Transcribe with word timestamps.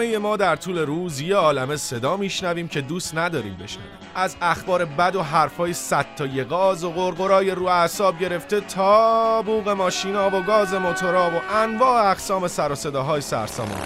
همه 0.00 0.18
ما 0.18 0.36
در 0.36 0.56
طول 0.56 0.78
روز 0.78 1.20
یه 1.20 1.36
عالمه 1.36 1.76
صدا 1.76 2.16
میشنویم 2.16 2.68
که 2.68 2.80
دوست 2.80 3.16
نداریم 3.16 3.54
بشنویم. 3.54 3.90
از 4.14 4.36
اخبار 4.40 4.84
بد 4.84 5.16
و 5.16 5.22
حرفای 5.22 5.72
صد 5.72 6.06
تا 6.16 6.26
غاز 6.44 6.84
و 6.84 6.90
غرغرای 6.90 7.50
رو 7.50 7.66
اعصاب 7.66 8.18
گرفته 8.18 8.60
تا 8.60 9.42
بوق 9.42 9.68
ماشینا 9.68 10.36
و 10.36 10.42
گاز 10.42 10.74
موتورا 10.74 11.30
و 11.30 11.54
انواع 11.54 12.10
اقسام 12.10 12.48
سر 12.48 12.72
و 12.72 12.74
صداهای 12.74 13.20
سرسامان. 13.20 13.80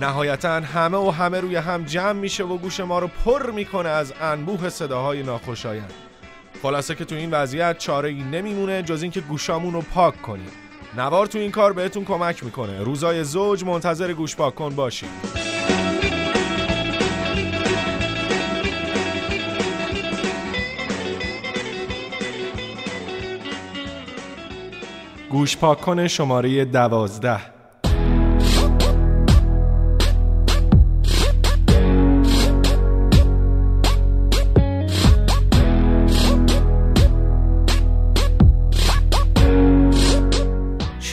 نهایتا 0.00 0.60
همه 0.60 0.98
و 0.98 1.10
همه 1.10 1.40
روی 1.40 1.56
هم 1.56 1.84
جمع 1.84 2.12
میشه 2.12 2.44
و 2.44 2.58
گوش 2.58 2.80
ما 2.80 2.98
رو 2.98 3.10
پر 3.24 3.50
می‌کنه 3.50 3.88
از 3.88 4.12
انبوه 4.20 4.68
صداهای 4.68 5.22
ناخوشایند. 5.22 5.92
خلاصه 6.62 6.94
که 6.94 7.04
تو 7.04 7.14
این 7.14 7.30
وضعیت 7.30 7.78
چاره 7.78 8.08
ای 8.08 8.22
نمیمونه 8.22 8.82
جز 8.82 9.02
اینکه 9.02 9.20
گوشامون 9.20 9.72
رو 9.72 9.80
پاک 9.80 10.22
کنیم. 10.22 10.50
نوار 10.96 11.26
تو 11.26 11.38
این 11.38 11.50
کار 11.50 11.72
بهتون 11.72 12.04
کمک 12.04 12.44
می‌کنه. 12.44 12.82
روزای 12.82 13.24
زوج 13.24 13.64
منتظر 13.64 14.12
گوش 14.12 14.36
پاک 14.36 14.54
کن 14.54 14.74
باشید 14.74 15.08
گوش 25.30 25.56
پاک 25.56 25.80
کن 25.80 26.06
شماره 26.06 26.64
دوازده. 26.64 27.55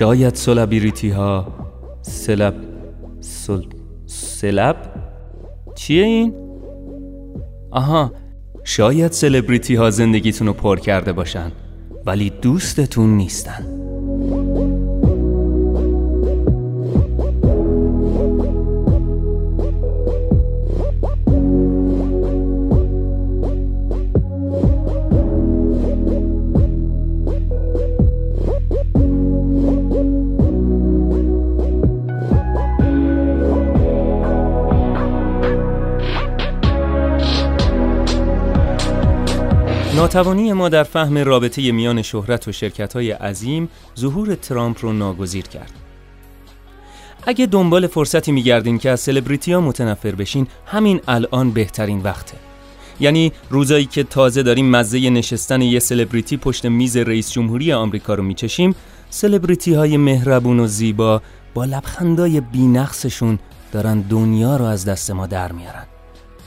شاید 0.04 0.36
سلبریتی 0.36 1.10
ها 1.10 1.48
سلب 2.02 2.56
سل 3.20 3.62
سلب 4.06 4.76
چیه 5.76 6.04
این؟ 6.04 6.34
آها 7.72 8.12
شاید 8.64 9.12
سلبریتی 9.12 9.76
ها 9.76 9.90
زندگیتون 9.90 10.48
رو 10.48 10.54
پر 10.54 10.80
کرده 10.80 11.14
باشن 11.14 11.52
ولی 12.06 12.30
دوستتون 12.30 13.10
نیستن 13.10 13.83
ناتوانی 40.04 40.54
ما 40.54 40.70
در 40.70 40.84
فهم 40.84 41.18
رابطه 41.18 41.72
میان 41.72 42.02
شهرت 42.02 42.48
و 42.48 42.52
شرکت 42.52 42.94
های 42.94 43.12
عظیم 43.12 43.70
ظهور 44.00 44.36
ترامپ 44.36 44.78
رو 44.82 44.94
ناگزیر 44.94 45.44
کرد. 45.44 45.72
اگه 47.26 47.46
دنبال 47.46 47.88
فرصتی 47.88 48.32
میگردین 48.32 48.78
که 48.78 48.90
از 48.90 49.00
سلبریتی 49.00 49.54
ها 49.54 49.62
متنفر 49.62 50.16
بشین 50.16 50.48
همین 50.66 51.02
الان 51.08 51.52
بهترین 51.52 52.02
وقته. 52.02 52.38
یعنی 53.00 53.32
روزایی 53.50 53.86
که 53.86 54.04
تازه 54.04 54.44
داریم 54.44 54.70
مزه 54.70 55.10
نشستن 55.10 55.62
یه 55.62 55.80
سلبریتی 55.80 56.38
پشت 56.38 56.66
میز 56.66 56.98
رئیس 56.98 57.32
جمهوری 57.32 57.74
آمریکا 57.74 58.14
رو 58.14 58.24
میچشیم 58.24 58.76
سلبریتی 59.10 59.74
های 59.74 59.98
مهربون 59.98 60.60
و 60.60 60.68
زیبا 60.68 61.22
با 61.54 61.66
لبخندای 61.66 62.42
بینقصشون 62.42 63.40
دارن 63.72 64.02
دنیا 64.02 64.58
رو 64.58 64.66
از 64.66 64.86
دست 64.86 65.12
ما 65.12 65.28
در 65.28 65.52
میارن. 65.52 65.93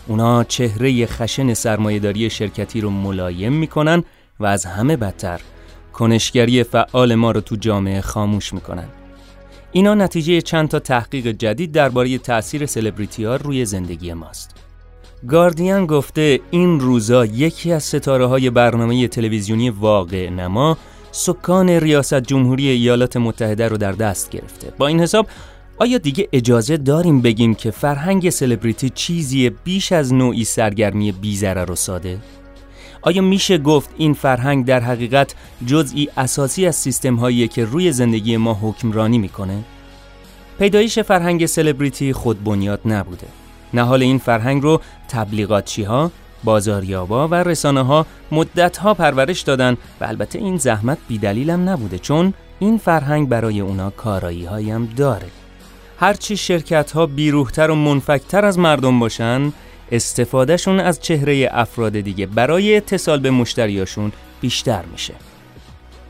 اونا 0.09 0.45
چهره 0.45 1.07
خشن 1.07 1.55
سرمایهداری 1.55 2.31
شرکتی 2.31 2.81
رو 2.81 2.91
ملایم 2.91 3.53
می‌کنن 3.53 4.05
و 4.41 4.47
از 4.47 4.65
همه 4.65 4.97
بدتر 4.97 5.41
کنشگری 5.93 6.63
فعال 6.65 7.15
ما 7.15 7.31
رو 7.31 7.41
تو 7.41 7.57
جامعه 7.57 8.01
خاموش 8.01 8.53
می‌کنن. 8.53 8.89
اینا 9.73 9.95
نتیجه 9.95 10.41
چند 10.41 10.69
تا 10.69 10.79
تحقیق 10.79 11.27
جدید 11.27 11.73
درباره 11.73 12.19
تاثیر 12.19 12.67
سلبریتی 12.67 13.25
ها 13.25 13.37
روی 13.37 13.65
زندگی 13.65 14.13
ماست. 14.13 14.57
گاردین 15.29 15.87
گفته 15.87 16.41
این 16.51 16.81
روزا 16.81 17.25
یکی 17.25 17.73
از 17.73 17.83
ستاره 17.85 18.27
های 18.27 18.51
برنامه 18.51 19.09
تلویزیونی 19.09 19.71
واقع 19.71 20.31
نما 20.31 20.79
سکان 21.13 21.69
ریاست 21.69 22.21
جمهوری 22.21 22.69
ایالات 22.69 23.17
متحده 23.17 23.69
رو 23.69 23.77
در 23.77 23.93
دست 23.93 24.31
گرفته. 24.31 24.73
با 24.79 24.87
این 24.87 25.01
حساب 25.01 25.27
آیا 25.79 25.99
دیگه 25.99 26.29
اجازه 26.33 26.77
داریم 26.77 27.21
بگیم 27.21 27.55
که 27.55 27.71
فرهنگ 27.71 28.31
سلبریتی 28.31 28.91
چیزی 28.91 29.51
بیش 29.51 29.93
از 29.93 30.15
نوعی 30.15 30.45
سرگرمی 30.45 31.13
بیزره 31.13 31.65
و 31.65 31.75
ساده؟ 31.75 32.19
آیا 33.03 33.23
میشه 33.23 33.59
گفت 33.59 33.91
این 33.97 34.15
فرهنگ 34.15 34.65
در 34.65 34.81
حقیقت 34.81 35.35
جزئی 35.67 36.09
اساسی 36.17 36.67
از 36.67 36.77
سیستم 36.77 37.15
هایی 37.15 37.49
که 37.49 37.65
روی 37.65 37.93
زندگی 37.93 38.37
ما 38.37 38.59
حکمرانی 38.63 39.19
می‌کنه؟ 39.19 39.65
پیدایش 40.59 40.99
فرهنگ 40.99 41.47
سلبریتی 41.47 42.13
خود 42.13 42.45
بنیاد 42.45 42.81
نبوده. 42.85 43.27
نهال 43.75 44.03
این 44.03 44.19
فرهنگ 44.19 44.63
رو 44.63 44.81
تبلیغاتچی 45.09 45.83
ها، 45.83 46.11
بازاریابا 46.45 47.29
و 47.29 47.35
رسانه 47.35 47.83
ها 47.83 48.07
مدت 48.33 48.77
ها 48.77 48.95
پرورش 48.95 49.41
دادن 49.41 49.77
و 50.01 50.05
البته 50.05 50.39
این 50.39 50.57
زحمت 50.57 50.99
بیدلیلم 51.09 51.69
نبوده 51.69 51.99
چون 51.99 52.35
این 52.59 52.79
فرهنگ 52.79 53.29
برای 53.29 53.61
اونا 53.61 53.91
کارایی 53.91 54.45
هایم 54.45 54.93
داره. 54.97 55.27
هرچی 55.99 56.37
شرکت 56.37 56.93
ها 56.93 57.07
بیروهتر 57.07 57.71
و 57.71 57.75
منفکتر 57.75 58.45
از 58.45 58.59
مردم 58.59 58.99
باشن 58.99 59.53
استفادهشون 59.93 60.81
از 60.81 61.01
چهره 61.01 61.49
افراد 61.53 62.01
دیگه 62.01 62.27
برای 62.27 62.77
اتصال 62.77 63.21
به 63.21 63.31
مشتریاشون 63.31 64.13
بیشتر 64.41 64.85
میشه. 64.93 65.15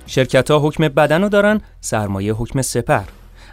شرکت 0.06 0.50
ها 0.50 0.58
حکم 0.58 0.88
بدن 0.88 1.22
رو 1.22 1.28
دارن 1.28 1.60
سرمایه 1.80 2.32
حکم 2.32 2.62
سپر. 2.62 3.04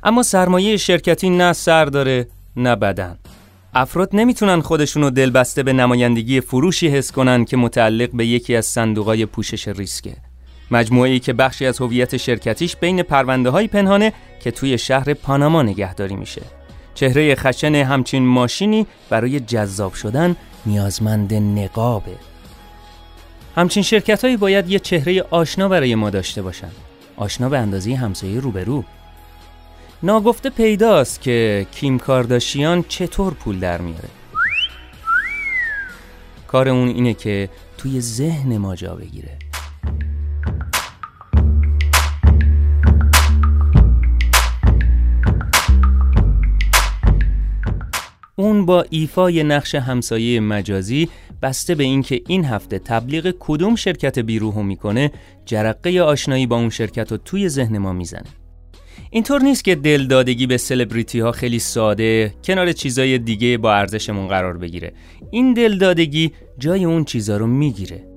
اما 0.03 0.23
سرمایه 0.23 0.77
شرکتی 0.77 1.29
نه 1.29 1.53
سر 1.53 1.85
داره 1.85 2.27
نه 2.55 2.75
بدن. 2.75 3.17
افراد 3.73 4.09
نمی‌تونن 4.13 4.61
خودشونو 4.61 5.09
دلبسته 5.09 5.63
به 5.63 5.73
نمایندگی 5.73 6.41
فروشی 6.41 6.87
حس 6.87 7.11
کنن 7.11 7.45
که 7.45 7.57
متعلق 7.57 8.09
به 8.13 8.25
یکی 8.25 8.55
از 8.55 8.65
صندوقای 8.65 9.25
پوشش 9.25 9.67
ریسکه. 9.67 10.15
مجموعه 10.73 11.19
که 11.19 11.33
بخشی 11.33 11.65
از 11.65 11.81
هویت 11.81 12.17
شرکتیش 12.17 12.75
بین 12.75 13.03
پرونده 13.03 13.49
های 13.49 13.67
پنهانه 13.67 14.13
که 14.39 14.51
توی 14.51 14.77
شهر 14.77 15.13
پاناما 15.13 15.61
نگهداری 15.61 16.15
میشه. 16.15 16.41
چهره 16.95 17.35
خشن 17.35 17.75
همچین 17.75 18.25
ماشینی 18.25 18.87
برای 19.09 19.39
جذاب 19.39 19.93
شدن 19.93 20.35
نیازمند 20.65 21.33
نقابه. 21.33 22.15
همچین 23.55 23.83
شرکت 23.83 24.23
هایی 24.23 24.37
باید 24.37 24.69
یه 24.69 24.79
چهره 24.79 25.21
آشنا 25.21 25.67
برای 25.67 25.95
ما 25.95 26.09
داشته 26.09 26.41
باشن. 26.41 26.71
آشنا 27.17 27.49
به 27.49 27.57
اندازه 27.57 27.95
همسایه 27.95 28.39
روبرو. 28.39 28.83
ناگفته 30.03 30.49
پیداست 30.49 31.21
که 31.21 31.67
کیم 31.71 31.99
کارداشیان 31.99 32.85
چطور 32.87 33.33
پول 33.33 33.59
در 33.59 33.81
میاره. 33.81 34.09
کار 36.47 36.69
اون 36.69 36.87
اینه 36.87 37.13
که 37.13 37.49
توی 37.77 38.01
ذهن 38.01 38.57
ما 38.57 38.75
جا 38.75 38.95
بگیره. 38.95 39.42
اون 48.35 48.65
با 48.65 48.85
ایفای 48.89 49.43
نقش 49.43 49.75
همسایه 49.75 50.39
مجازی 50.39 51.09
بسته 51.41 51.75
به 51.75 51.83
اینکه 51.83 52.21
این 52.27 52.45
هفته 52.45 52.79
تبلیغ 52.79 53.35
کدوم 53.39 53.75
شرکت 53.75 54.19
بیروهو 54.19 54.63
می‌کنه 54.63 55.11
جرقه 55.45 56.01
آشنایی 56.01 56.47
با 56.47 56.55
اون 56.55 56.69
شرکت 56.69 57.11
رو 57.11 57.17
توی 57.17 57.49
ذهن 57.49 57.77
ما 57.77 57.93
می‌زنه. 57.93 58.29
اینطور 59.09 59.41
نیست 59.41 59.63
که 59.63 59.75
دلدادگی 59.75 60.47
به 60.47 60.57
سلبریتی 60.57 61.19
ها 61.19 61.31
خیلی 61.31 61.59
ساده 61.59 62.33
کنار 62.43 62.71
چیزای 62.71 63.17
دیگه 63.17 63.57
با 63.57 63.73
ارزشمون 63.73 64.27
قرار 64.27 64.57
بگیره. 64.57 64.93
این 65.31 65.53
دلدادگی 65.53 66.31
جای 66.59 66.85
اون 66.85 67.05
چیزا 67.05 67.37
رو 67.37 67.47
می‌گیره. 67.47 68.12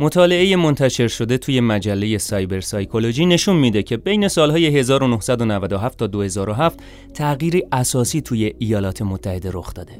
مطالعه 0.00 0.56
منتشر 0.56 1.08
شده 1.08 1.38
توی 1.38 1.60
مجله 1.60 2.18
سایبر 2.18 2.60
سایکولوژی 2.60 3.26
نشون 3.26 3.56
میده 3.56 3.82
که 3.82 3.96
بین 3.96 4.28
سالهای 4.28 4.66
1997 4.78 5.98
تا 5.98 6.06
2007 6.06 6.80
تغییری 7.14 7.62
اساسی 7.72 8.20
توی 8.20 8.54
ایالات 8.58 9.02
متحده 9.02 9.50
رخ 9.52 9.74
داده. 9.74 9.92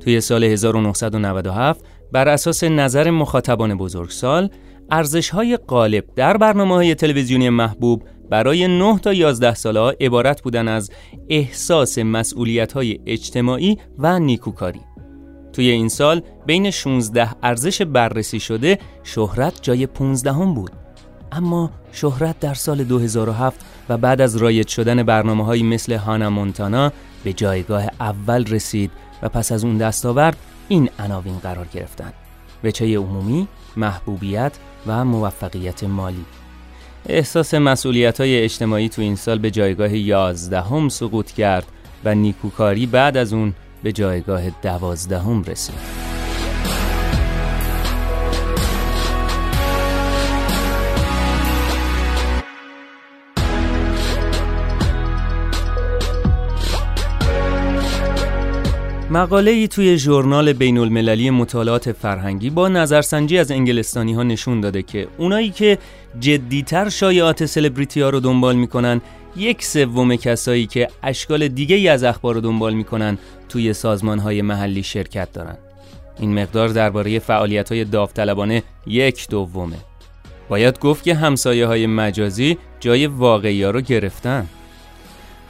توی 0.00 0.20
سال 0.20 0.44
1997 0.44 1.84
بر 2.12 2.28
اساس 2.28 2.64
نظر 2.64 3.10
مخاطبان 3.10 3.78
بزرگسال 3.78 4.50
ارزش‌های 4.90 5.56
غالب 5.56 6.04
در 6.16 6.36
برنامه 6.36 6.74
های 6.74 6.94
تلویزیونی 6.94 7.48
محبوب 7.48 8.02
برای 8.30 8.68
9 8.68 8.98
تا 8.98 9.12
11 9.12 9.54
ساله 9.54 9.96
عبارت 10.00 10.42
بودن 10.42 10.68
از 10.68 10.90
احساس 11.28 11.98
مسئولیت 11.98 12.72
های 12.72 12.98
اجتماعی 13.06 13.78
و 13.98 14.18
نیکوکاری. 14.18 14.80
توی 15.52 15.70
این 15.70 15.88
سال 15.88 16.22
بین 16.46 16.70
16 16.70 17.30
ارزش 17.42 17.82
بررسی 17.82 18.40
شده 18.40 18.78
شهرت 19.04 19.62
جای 19.62 19.86
15 19.86 20.32
هم 20.32 20.54
بود. 20.54 20.70
اما 21.32 21.70
شهرت 21.92 22.40
در 22.40 22.54
سال 22.54 22.84
2007 22.84 23.60
و 23.88 23.96
بعد 23.96 24.20
از 24.20 24.36
رایج 24.36 24.68
شدن 24.68 25.02
برنامه 25.02 25.44
های 25.44 25.62
مثل 25.62 25.92
هانا 25.92 26.30
مونتانا، 26.30 26.92
به 27.24 27.32
جایگاه 27.32 27.84
اول 28.00 28.44
رسید 28.44 28.90
و 29.22 29.28
پس 29.28 29.52
از 29.52 29.64
اون 29.64 29.78
دستاورد 29.78 30.36
این 30.68 30.90
عناوین 30.98 31.38
قرار 31.38 31.66
گرفتند 31.74 32.14
وچه 32.64 32.98
عمومی، 32.98 33.48
محبوبیت 33.76 34.52
و 34.86 35.04
موفقیت 35.04 35.84
مالی. 35.84 36.24
احساس 37.08 37.54
مسئولیت 37.54 38.20
های 38.20 38.42
اجتماعی 38.42 38.88
تو 38.88 39.02
این 39.02 39.16
سال 39.16 39.38
به 39.38 39.50
جایگاه 39.50 39.96
یازدهم 39.96 40.88
سقوط 40.88 41.30
کرد 41.30 41.66
و 42.04 42.14
نیکوکاری 42.14 42.86
بعد 42.86 43.16
از 43.16 43.32
اون 43.32 43.54
به 43.82 43.92
جایگاه 43.92 44.50
دوازدهم 44.62 45.42
رسید 45.42 46.10
مقاله 59.10 59.50
ای 59.50 59.68
توی 59.68 59.98
ژورنال 59.98 60.52
بین 60.52 60.78
المللی 60.78 61.30
مطالعات 61.30 61.92
فرهنگی 61.92 62.50
با 62.50 62.68
نظرسنجی 62.68 63.38
از 63.38 63.50
انگلستانی 63.50 64.12
ها 64.12 64.22
نشون 64.22 64.60
داده 64.60 64.82
که 64.82 65.08
اونایی 65.18 65.50
که 65.50 65.78
جدیتر 66.20 66.88
شایعات 66.88 67.46
سلبریتی 67.46 68.00
ها 68.00 68.10
رو 68.10 68.20
دنبال 68.20 68.56
می‌کنن 68.56 69.00
یک 69.36 69.64
سوم 69.64 70.16
کسایی 70.16 70.66
که 70.66 70.88
اشکال 71.02 71.48
دیگه 71.48 71.76
ای 71.76 71.88
از 71.88 72.04
اخبار 72.04 72.34
رو 72.34 72.40
دنبال 72.40 72.74
می‌کنن 72.74 73.18
توی 73.50 73.72
سازمان 73.72 74.18
های 74.18 74.42
محلی 74.42 74.82
شرکت 74.82 75.32
دارن. 75.32 75.56
این 76.18 76.42
مقدار 76.42 76.68
درباره 76.68 77.18
فعالیت 77.18 77.72
های 77.72 77.84
داوطلبانه 77.84 78.62
یک 78.86 79.28
دومه. 79.28 79.76
باید 80.48 80.78
گفت 80.78 81.04
که 81.04 81.14
همسایه 81.14 81.66
های 81.66 81.86
مجازی 81.86 82.58
جای 82.80 83.06
واقعی 83.06 83.62
ها 83.62 83.70
رو 83.70 83.80
گرفتن. 83.80 84.46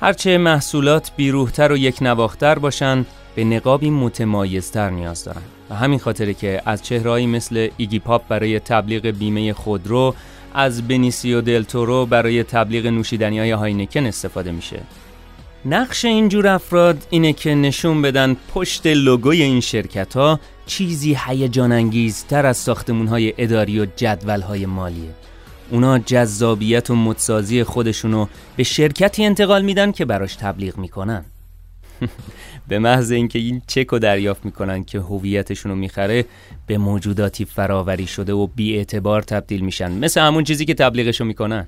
هرچه 0.01 0.39
محصولات 0.39 1.11
بیروهتر 1.17 1.73
و 1.73 1.77
یک 1.77 1.99
نواختر 2.03 2.59
باشن 2.59 3.07
به 3.35 3.45
نقابی 3.45 3.91
متمایزتر 3.91 4.91
نیاز 4.91 5.25
دارن. 5.25 5.43
و 5.71 5.75
همین 5.75 5.99
خاطره 5.99 6.35
که 6.35 6.63
از 6.67 6.83
چهرهایی 6.83 7.27
مثل 7.27 7.69
ایگی 7.77 7.99
پاپ 7.99 8.29
برای 8.29 8.61
تبلیغ 8.61 9.07
بیمه 9.07 9.53
خودرو 9.53 10.15
از 10.55 10.89
بنیسیو 10.89 11.41
دلتورو 11.41 12.07
برای 12.07 12.43
تبلیغ 12.43 12.87
نوشیدنی 12.87 13.39
های 13.39 13.51
هاینکن 13.51 14.07
استفاده 14.07 14.53
میشه. 14.53 14.81
نقش 15.65 16.05
اینجور 16.05 16.47
افراد 16.47 17.07
اینه 17.11 17.33
که 17.33 17.55
نشون 17.55 18.03
بدن 18.03 18.37
پشت 18.55 18.87
لوگوی 18.87 19.43
این 19.43 19.61
شرکت 19.61 20.17
ها 20.17 20.41
چیزی 20.67 21.17
هیجان 21.27 21.73
انگیزتر 21.73 22.47
از 22.47 22.57
ساختمون 22.57 23.07
های 23.07 23.35
اداری 23.39 23.81
و 23.81 23.87
جدول 23.97 24.41
های 24.41 24.67
مالیه. 24.67 25.11
اونا 25.71 25.99
جذابیت 25.99 26.91
و 26.91 26.95
مدسازی 26.95 27.65
خودشونو 27.65 28.27
به 28.57 28.63
شرکتی 28.63 29.25
انتقال 29.25 29.63
میدن 29.63 29.93
که 29.93 30.05
براش 30.05 30.37
تبلیغ 30.37 30.79
می‌کنن. 30.79 31.25
به 32.69 32.79
محض 32.79 33.11
اینکه 33.11 33.39
این 33.39 33.63
چک 33.67 33.87
رو 33.87 33.99
دریافت 33.99 34.45
می‌کنن 34.45 34.85
که 34.85 35.01
هویتشون 35.01 35.73
رو 35.73 35.79
می‌خره 35.79 36.25
به 36.67 36.79
موجوداتی 36.79 37.45
فراوری 37.45 38.07
شده 38.07 38.33
و 38.33 38.47
بی 38.47 38.77
اعتبار 38.77 39.23
تبدیل 39.23 39.61
میشن. 39.61 39.93
مثل 39.93 40.21
همون 40.21 40.45
چیزی 40.45 40.65
که 40.65 40.75
تبلیغشو 40.75 41.25
می‌کنن. 41.25 41.67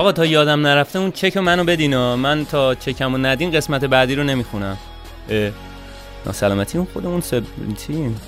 آقا 0.00 0.12
تا 0.12 0.26
یادم 0.26 0.66
نرفته 0.66 0.98
اون 0.98 1.10
چک 1.10 1.36
منو 1.36 1.64
بدینا 1.64 2.16
من 2.16 2.44
تا 2.44 2.74
چکمو 2.74 3.18
ندین 3.18 3.50
قسمت 3.50 3.84
بعدی 3.84 4.14
رو 4.14 4.24
نمی‌خونم. 4.24 4.78
اه 5.30 5.50
ناسلامتی 6.26 6.78
اون 6.78 6.86
خودمون 6.92 7.20
سبلیتیم 7.20 8.20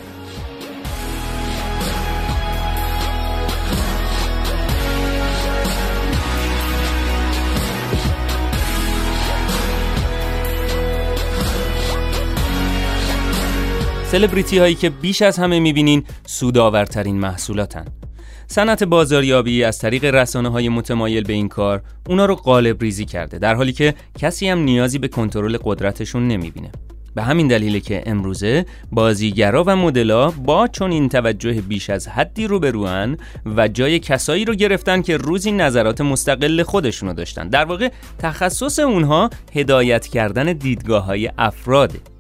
سلبریتی 14.05 14.59
هایی 14.59 14.75
که 14.75 14.91
بیش 14.91 15.23
از 15.23 15.39
همه 15.39 15.61
می‌بینین 15.61 16.05
سودآورترین 16.27 17.17
محصولاتن. 17.17 17.85
صنعت 18.53 18.85
بازاریابی 18.85 19.65
از 19.65 19.79
طریق 19.79 20.05
رسانه 20.05 20.49
های 20.49 20.69
متمایل 20.69 21.25
به 21.25 21.33
این 21.33 21.49
کار 21.49 21.83
اونا 22.09 22.27
رو 22.27 22.35
قالب 22.35 22.83
ریزی 22.83 23.05
کرده 23.05 23.39
در 23.39 23.55
حالی 23.55 23.73
که 23.73 23.95
کسی 24.19 24.49
هم 24.49 24.59
نیازی 24.59 24.99
به 24.99 25.09
کنترل 25.09 25.57
قدرتشون 25.65 26.29
نمی‌بینه. 26.29 26.73
به 27.15 27.23
همین 27.23 27.49
دلیله 27.49 27.81
که 27.81 28.03
امروزه 28.07 28.67
بازیگرا 28.93 29.65
و 29.67 29.77
مدلا 29.77 30.31
با 30.31 30.69
چون 30.69 30.93
این 30.93 31.09
توجه 31.09 31.53
بیش 31.53 31.91
از 31.91 32.09
حدی 32.09 32.47
رو 32.47 32.59
بروان 32.59 33.19
و 33.57 33.69
جای 33.69 33.99
کسایی 33.99 34.45
رو 34.45 34.55
گرفتن 34.55 35.03
که 35.03 35.17
روزی 35.17 35.53
نظرات 35.53 36.01
مستقل 36.01 36.63
خودشونو 36.63 37.15
داشتن. 37.15 37.49
در 37.49 37.65
واقع 37.65 37.89
تخصص 38.19 38.79
اونها 38.79 39.31
هدایت 39.55 40.07
کردن 40.07 40.53
دیدگاه 40.53 41.05
های 41.05 41.31
افراده. 41.39 42.12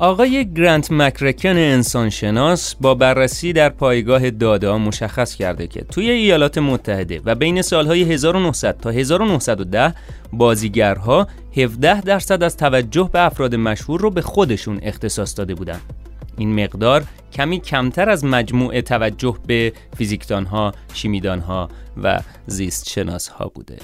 آقای 0.00 0.52
گرانت 0.54 0.92
مکرکن 0.92 1.56
انسانشناس 1.56 2.74
با 2.74 2.94
بررسی 2.94 3.52
در 3.52 3.68
پایگاه 3.68 4.30
دادا 4.30 4.78
مشخص 4.78 5.34
کرده 5.34 5.66
که 5.66 5.80
توی 5.80 6.10
ایالات 6.10 6.58
متحده 6.58 7.20
و 7.24 7.34
بین 7.34 7.62
سالهای 7.62 8.02
1900 8.02 8.80
تا 8.80 8.90
1910 8.90 9.94
بازیگرها 10.32 11.28
17 11.56 12.00
درصد 12.00 12.42
از 12.42 12.56
توجه 12.56 13.10
به 13.12 13.26
افراد 13.26 13.54
مشهور 13.54 14.00
رو 14.00 14.10
به 14.10 14.22
خودشون 14.22 14.78
اختصاص 14.82 15.38
داده 15.38 15.54
بودند. 15.54 15.82
این 16.36 16.64
مقدار 16.64 17.04
کمی 17.32 17.60
کمتر 17.60 18.10
از 18.10 18.24
مجموع 18.24 18.80
توجه 18.80 19.38
به 19.46 19.72
فیزیکدانها، 19.96 20.72
شیمیدانها 20.94 21.68
و 22.02 22.20
زیست 22.46 22.88
شناس 22.88 23.28
ها 23.28 23.48
بوده. 23.54 23.76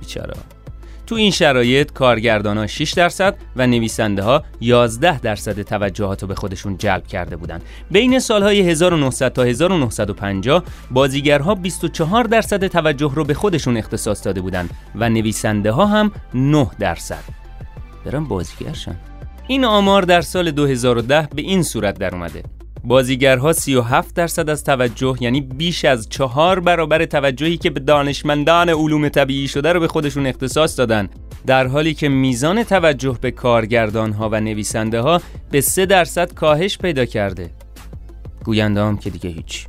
بیچاره 0.00 0.34
تو 1.06 1.14
این 1.14 1.30
شرایط 1.30 1.92
کارگردان 1.92 2.58
ها 2.58 2.66
6 2.66 2.92
درصد 2.92 3.36
و 3.56 3.66
نویسنده 3.66 4.22
ها 4.22 4.44
11 4.60 5.20
درصد 5.20 5.62
توجهات 5.62 6.22
رو 6.22 6.28
به 6.28 6.34
خودشون 6.34 6.76
جلب 6.78 7.06
کرده 7.06 7.36
بودند. 7.36 7.62
بین 7.90 8.18
سالهای 8.18 8.60
1900 8.60 9.32
تا 9.32 9.42
1950 9.42 10.62
بازیگرها 10.90 11.54
24 11.54 12.24
درصد 12.24 12.66
توجه 12.66 13.12
رو 13.14 13.24
به 13.24 13.34
خودشون 13.34 13.76
اختصاص 13.76 14.24
داده 14.24 14.40
بودند 14.40 14.70
و 14.94 15.08
نویسنده 15.08 15.70
ها 15.70 15.86
هم 15.86 16.12
9 16.34 16.70
درصد. 16.78 17.24
برم 18.04 18.24
بازیگرشن. 18.24 18.96
این 19.48 19.64
آمار 19.64 20.02
در 20.02 20.20
سال 20.20 20.50
2010 20.50 21.28
به 21.34 21.42
این 21.42 21.62
صورت 21.62 21.98
در 21.98 22.14
اومده. 22.14 22.55
بازیگرها 22.86 23.52
37 23.52 24.14
درصد 24.14 24.50
از 24.50 24.64
توجه 24.64 25.16
یعنی 25.20 25.40
بیش 25.40 25.84
از 25.84 26.08
چهار 26.08 26.60
برابر 26.60 27.04
توجهی 27.04 27.56
که 27.56 27.70
به 27.70 27.80
دانشمندان 27.80 28.68
علوم 28.68 29.08
طبیعی 29.08 29.48
شده 29.48 29.72
رو 29.72 29.80
به 29.80 29.88
خودشون 29.88 30.26
اختصاص 30.26 30.78
دادن. 30.78 31.08
در 31.46 31.66
حالی 31.66 31.94
که 31.94 32.08
میزان 32.08 32.62
توجه 32.62 33.18
به 33.20 33.30
کارگردان 33.30 34.12
ها 34.12 34.28
و 34.28 34.40
نویسنده 34.40 35.00
ها 35.00 35.20
به 35.50 35.60
3 35.60 35.86
درصد 35.86 36.34
کاهش 36.34 36.78
پیدا 36.78 37.04
کرده. 37.04 37.50
گوینده 38.44 38.98
که 39.00 39.10
دیگه 39.10 39.30
هیچ. 39.30 39.66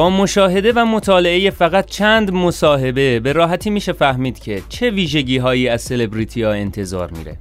با 0.00 0.10
مشاهده 0.10 0.72
و 0.72 0.84
مطالعه 0.84 1.50
فقط 1.50 1.86
چند 1.86 2.32
مصاحبه 2.32 3.20
به 3.20 3.32
راحتی 3.32 3.70
میشه 3.70 3.92
فهمید 3.92 4.38
که 4.38 4.62
چه 4.68 4.90
ویژگی 4.90 5.38
هایی 5.38 5.68
از 5.68 5.82
سلبریتی 5.82 6.42
ها 6.42 6.52
انتظار 6.52 7.10
میره. 7.10 7.36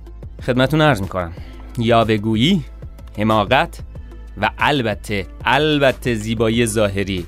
خدمتون 0.46 0.82
عرض 0.82 1.02
می‌کنم. 1.02 1.32
یاوهگویی 1.78 2.64
حماقت 3.18 3.80
و 4.42 4.50
البته 4.58 5.26
البته 5.46 6.16
زیبایی 6.16 6.66
ظاهری. 6.66 7.26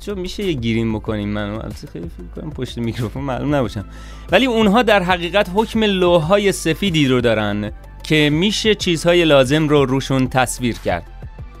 چون 0.00 0.18
میشه 0.18 0.44
یه 0.44 0.52
گیریم 0.52 0.94
بکنیم 0.94 1.28
من 1.28 1.58
خیلی 1.92 2.10
فکر 2.18 2.40
کنم 2.40 2.50
پشت 2.50 2.78
میکروفون 2.78 3.22
معلوم 3.22 3.54
نباشم. 3.54 3.84
ولی 4.32 4.46
اونها 4.46 4.82
در 4.82 5.02
حقیقت 5.02 5.50
حکم 5.54 5.84
لوهای 5.84 6.52
سفیدی 6.52 7.08
رو 7.08 7.20
دارن 7.20 7.72
که 8.02 8.30
میشه 8.32 8.74
چیزهای 8.74 9.24
لازم 9.24 9.68
رو 9.68 9.84
روشون 9.84 10.28
تصویر 10.28 10.76
کرد. 10.84 11.13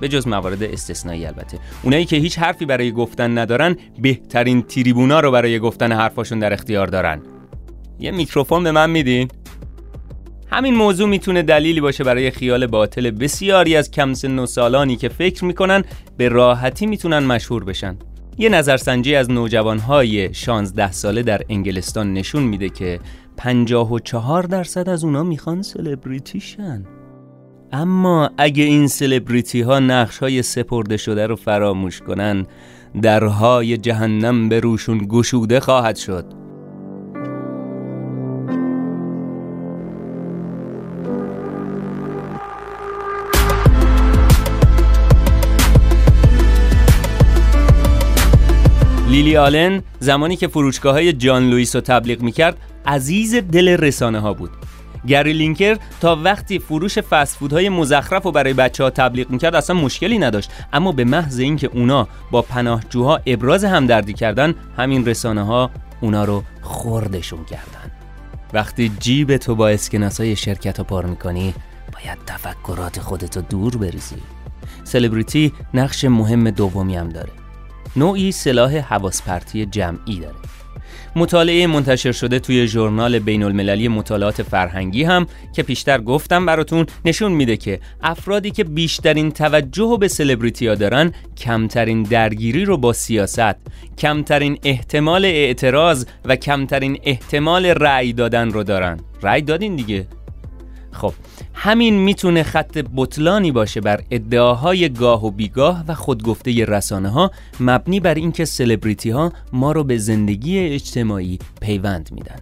به 0.04 0.08
جز 0.08 0.28
موارد 0.28 0.62
استثنایی 0.62 1.26
البته. 1.26 1.58
اونایی 1.82 2.04
که 2.04 2.16
هیچ 2.16 2.38
حرفی 2.38 2.66
برای 2.66 2.92
گفتن 2.92 3.38
ندارن 3.38 3.76
بهترین 3.98 4.62
تریبونا 4.62 5.20
رو 5.20 5.30
برای 5.30 5.58
گفتن 5.58 5.92
حرفاشون 5.92 6.38
در 6.38 6.52
اختیار 6.52 6.86
دارن. 6.86 7.22
یه 7.98 8.10
میکروفون 8.10 8.64
به 8.64 8.72
من 8.72 8.90
میدین؟ 8.90 9.28
همین 10.50 10.74
موضوع 10.74 11.08
می‌تونه 11.08 11.42
دلیلی 11.42 11.80
باشه 11.80 12.04
برای 12.04 12.30
خیال 12.30 12.66
باطل 12.66 13.10
بسیاری 13.10 13.76
از 13.76 13.90
کم 13.90 14.14
سن 14.14 14.38
و 14.38 14.46
سالانی 14.46 14.96
که 14.96 15.08
فکر 15.08 15.44
می‌کنن 15.44 15.84
به 16.16 16.28
راحتی 16.28 16.86
می‌تونن 16.86 17.18
مشهور 17.18 17.64
بشن. 17.64 17.96
یه 18.38 18.48
نظرسنجی 18.48 19.14
از 19.14 19.30
نوجوانهای 19.30 20.34
16 20.34 20.92
ساله 20.92 21.22
در 21.22 21.42
انگلستان 21.48 22.12
نشون 22.12 22.42
میده 22.42 22.68
که 22.68 23.00
54 23.36 24.42
درصد 24.42 24.88
از 24.88 25.04
اونا 25.04 25.22
می‌خوان 25.22 25.62
سلبریتی 25.62 26.40
شن. 26.40 26.84
اما 27.74 28.30
اگه 28.38 28.64
این 28.64 28.88
سلبریتی 28.88 29.60
ها 29.60 29.78
نقش 29.78 30.18
های 30.18 30.42
سپرده 30.42 30.96
شده 30.96 31.26
رو 31.26 31.36
فراموش 31.36 32.00
کنن 32.00 32.46
درهای 33.02 33.76
جهنم 33.76 34.48
به 34.48 34.60
روشون 34.60 35.06
گشوده 35.08 35.60
خواهد 35.60 35.96
شد. 35.96 36.24
لیلی 49.08 49.36
آلن 49.36 49.82
زمانی 50.00 50.36
که 50.36 50.48
فروشگاه 50.48 50.92
های 50.92 51.12
جان 51.12 51.50
لویس 51.50 51.76
رو 51.76 51.80
تبلیغ 51.80 52.22
می‌کرد 52.22 52.56
عزیز 52.86 53.34
دل 53.34 53.68
رسانه 53.68 54.20
ها 54.20 54.32
بود. 54.34 54.50
گری 55.06 55.32
لینکر 55.32 55.78
تا 56.00 56.16
وقتی 56.16 56.58
فروش 56.58 56.98
فسفودهای 56.98 57.68
مزخرف 57.68 58.22
رو 58.22 58.32
برای 58.32 58.52
بچه 58.52 58.84
ها 58.84 58.90
تبلیغ 58.90 59.30
می‌کرد 59.30 59.54
اصلا 59.54 59.76
مشکلی 59.76 60.18
نداشت. 60.18 60.50
اما 60.72 60.92
به 60.92 61.04
محض 61.04 61.38
اینکه 61.38 61.66
اونا 61.66 62.08
با 62.30 62.42
پناهجوها 62.42 63.20
ابراز 63.26 63.64
همدردی 63.64 64.12
کردن 64.12 64.54
همین 64.76 65.06
رسانه 65.06 65.42
ها 65.42 65.70
اونا 66.00 66.24
رو 66.24 66.44
خوردشون 66.62 67.44
کردن. 67.44 67.90
وقتی 68.52 68.92
جیب 69.00 69.36
تو 69.36 69.54
با 69.54 69.68
اسکناس 69.68 70.20
های 70.20 70.36
شرکت 70.36 70.78
رو 70.78 70.84
پار 70.84 71.06
می‌کنی 71.06 71.54
باید 71.92 72.18
تفکرات 72.26 73.00
خودتو 73.00 73.40
دور 73.40 73.76
بریزی. 73.76 74.16
سلبریتی 74.84 75.52
نقش 75.74 76.04
مهم 76.04 76.50
دومی 76.50 76.96
هم 76.96 77.08
داره. 77.08 77.30
نوعی 77.96 78.32
سلاح 78.32 78.76
حواس 78.76 79.22
پرتی 79.22 79.66
جمعی 79.66 80.20
داره. 80.20 80.34
مطالعه 81.16 81.66
منتشر 81.66 82.12
شده 82.12 82.38
توی 82.38 82.66
ژورنال 82.66 83.18
بین 83.18 83.42
المللی 83.42 83.88
مطالعات 83.88 84.42
فرهنگی 84.42 85.02
هم 85.04 85.26
که 85.52 85.62
پیشتر 85.62 86.00
گفتم 86.00 86.46
براتون 86.46 86.86
نشون 87.04 87.32
میده 87.32 87.56
که 87.56 87.80
افرادی 88.02 88.50
که 88.50 88.64
بیشترین 88.64 89.30
توجه 89.30 89.96
به 90.00 90.08
سلبریتی 90.08 90.66
ها 90.66 90.74
دارن 90.74 91.12
کمترین 91.36 92.02
درگیری 92.02 92.64
رو 92.64 92.76
با 92.76 92.92
سیاست 92.92 93.56
کمترین 93.98 94.58
احتمال 94.64 95.24
اعتراض 95.24 96.06
و 96.24 96.36
کمترین 96.36 96.98
احتمال 97.04 97.66
رأی 97.66 98.12
دادن 98.12 98.50
رو 98.50 98.62
دارن. 98.62 99.00
رأی 99.22 99.42
دادین 99.42 99.76
دیگه. 99.76 100.06
خب 100.94 101.12
همین 101.54 101.94
می‌تونه 101.94 102.42
خط 102.42 102.78
بطلانی 102.96 103.52
باشه 103.52 103.80
بر 103.80 104.00
ادعاهای 104.10 104.88
گاه 104.88 105.26
و 105.26 105.30
بیگاه 105.30 105.84
و 105.88 105.94
خودگفته 105.94 106.64
رسانه 106.64 107.08
ها 107.08 107.30
مبنی 107.60 108.00
بر 108.00 108.14
اینکه 108.14 108.44
سلبریتی 108.44 109.10
ها 109.10 109.32
ما 109.52 109.72
رو 109.72 109.84
به 109.84 109.98
زندگی 109.98 110.58
اجتماعی 110.58 111.38
پیوند 111.60 112.10
میدن. 112.12 112.36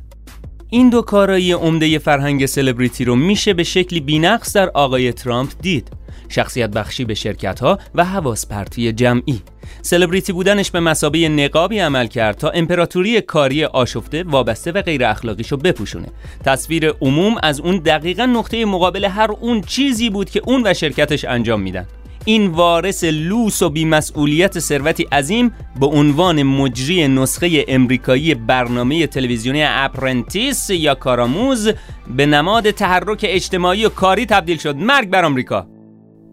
این 0.70 0.90
دو 0.90 1.02
کارایی 1.02 1.52
عمده 1.52 1.98
فرهنگ 1.98 2.46
سلبریتی 2.46 3.04
رو 3.04 3.16
میشه 3.16 3.54
به 3.54 3.64
شکلی 3.64 4.00
بینقص 4.00 4.56
در 4.56 4.68
آقای 4.68 5.12
ترامپ 5.12 5.50
دید. 5.62 6.01
شخصیت 6.28 6.70
بخشی 6.70 7.04
به 7.04 7.14
شرکت 7.14 7.60
ها 7.60 7.78
و 7.94 8.04
حواس 8.04 8.46
پرتی 8.46 8.92
جمعی. 8.92 9.42
سلبریتی 9.82 10.32
بودنش 10.32 10.70
به 10.70 10.80
مسابه 10.80 11.28
نقابی 11.28 11.78
عمل 11.78 12.06
کرد 12.06 12.36
تا 12.36 12.50
امپراتوری 12.50 13.20
کاری 13.20 13.64
آشفته 13.64 14.22
وابسته 14.22 14.72
و 14.72 14.82
غیر 14.82 15.04
اخلاقیشو 15.04 15.56
بپوشونه. 15.56 16.08
تصویر 16.44 16.88
عموم 17.00 17.36
از 17.42 17.60
اون 17.60 17.76
دقیقا 17.76 18.26
نقطه 18.26 18.64
مقابل 18.64 19.04
هر 19.04 19.30
اون 19.40 19.60
چیزی 19.60 20.10
بود 20.10 20.30
که 20.30 20.42
اون 20.44 20.62
و 20.66 20.74
شرکتش 20.74 21.24
انجام 21.24 21.60
میدن. 21.60 21.86
این 22.24 22.46
وارث 22.46 23.04
لوس 23.04 23.62
و 23.62 23.70
بیمسئولیت 23.70 24.58
ثروتی 24.58 25.02
عظیم 25.02 25.54
به 25.80 25.86
عنوان 25.86 26.42
مجری 26.42 27.08
نسخه 27.08 27.64
امریکایی 27.68 28.34
برنامه 28.34 29.06
تلویزیونی 29.06 29.62
اپرنتیس 29.64 30.70
یا 30.70 30.94
کاراموز 30.94 31.70
به 32.16 32.26
نماد 32.26 32.70
تحرک 32.70 33.26
اجتماعی 33.28 33.84
و 33.84 33.88
کاری 33.88 34.26
تبدیل 34.26 34.58
شد. 34.58 34.76
مرگ 34.76 35.10
بر 35.10 35.24
آمریکا. 35.24 35.71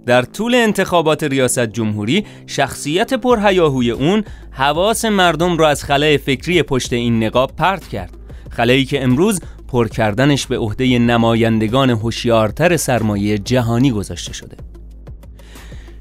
در 0.10 0.22
طول 0.22 0.56
انتخابات 0.56 1.24
ریاست 1.24 1.60
جمهوری 1.60 2.26
شخصیت 2.48 3.14
پرهیاهوی 3.14 3.92
اون 3.92 4.24
حواس 4.52 5.06
مردم 5.06 5.58
را 5.58 5.70
از 5.70 5.84
خلای 5.84 6.18
فکری 6.18 6.64
پشت 6.64 6.94
این 6.94 7.24
نقاب 7.24 7.52
پرت 7.58 7.88
کرد. 7.88 8.18
خلایی 8.50 8.86
که 8.86 9.04
امروز 9.04 9.42
پر 9.68 9.88
کردنش 9.88 10.48
به 10.48 10.58
عهده 10.58 11.00
نمایندگان 11.00 11.90
هوشیارتر 11.90 12.78
سرمایه 12.78 13.38
جهانی 13.38 13.92
گذاشته 13.92 14.34
شده. 14.34 14.58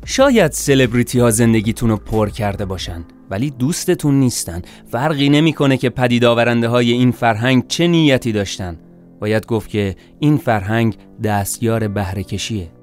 شاید 0.05 0.53
سلبریتی 0.53 1.19
ها 1.19 1.31
زندگیتون 1.31 1.91
رو 1.91 1.97
پر 1.97 2.29
کرده 2.31 2.65
باشن 2.65 3.05
ولی 3.31 3.51
دوستتون 3.51 4.15
نیستن. 4.15 4.63
فرقی 4.91 5.29
نمی‌کنه 5.29 5.77
که 5.77 5.91
پدید 5.91 6.25
آورنده 6.25 6.69
های 6.69 6.93
این 6.93 7.11
فرهنگ 7.11 7.67
چه 7.69 7.87
نیتی 7.87 8.33
داشتن. 8.33 8.79
باید 9.21 9.47
گفت 9.47 9.71
که 9.71 9.97
این 10.19 10.37
فرهنگ 10.37 10.97
دستیار 11.25 11.89
بهرهکشیه. 11.89 12.78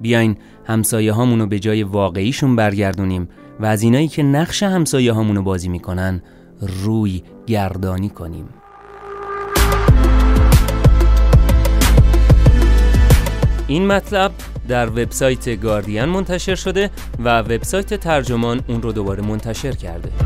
بیاین 0.00 0.36
همسایه 0.64 1.12
هامونو 1.12 1.46
به 1.46 1.58
جای 1.58 1.82
واقعیشون 1.82 2.56
برگردونیم 2.56 3.28
و 3.60 3.66
از 3.66 3.82
اینایی 3.82 4.08
که 4.08 4.22
نقش 4.22 4.62
همسایه 4.62 5.12
هامونو 5.12 5.42
بازی 5.42 5.68
می‌کنن 5.68 6.22
روی 6.60 7.22
گردانی 7.46 8.08
کنیم. 8.08 8.48
این 13.66 13.86
مطلب 13.86 14.32
در 14.68 14.88
وبسایت 14.88 15.60
گاردین 15.60 16.04
منتشر 16.04 16.54
شده 16.54 16.90
و 17.24 17.38
وبسایت 17.38 17.94
ترجمان 17.94 18.60
اون 18.68 18.82
رو 18.82 18.92
دوباره 18.92 19.22
منتشر 19.22 19.72
کرده. 19.72 20.23